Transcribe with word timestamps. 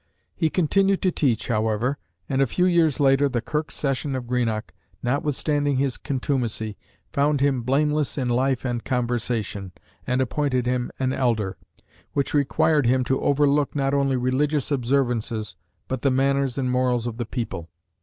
He 0.33 0.49
continued 0.49 0.99
to 1.03 1.11
teach, 1.11 1.47
however, 1.47 1.99
and 2.27 2.41
a 2.41 2.47
few 2.47 2.65
years 2.65 2.99
later 2.99 3.29
the 3.29 3.39
Kirk 3.39 3.69
Session 3.69 4.15
of 4.15 4.25
Greenock, 4.25 4.73
notwithstanding 5.03 5.77
his 5.77 5.97
contumacy, 5.97 6.75
found 7.13 7.39
him 7.39 7.61
"blameless 7.61 8.17
in 8.17 8.27
life 8.27 8.65
and 8.65 8.83
conversation," 8.83 9.73
and 10.07 10.19
appointed 10.19 10.65
him 10.65 10.89
an 10.97 11.13
Elder, 11.13 11.55
which 12.13 12.33
required 12.33 12.87
him 12.87 13.03
to 13.03 13.21
overlook 13.21 13.75
not 13.75 13.93
only 13.93 14.17
religious 14.17 14.71
observances, 14.71 15.55
but 15.87 16.01
the 16.01 16.09
manners 16.09 16.57
and 16.57 16.71
morals 16.71 17.05
of 17.05 17.17
the 17.17 17.25
people. 17.27 17.69